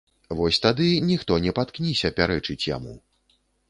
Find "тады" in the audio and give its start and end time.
0.65-0.87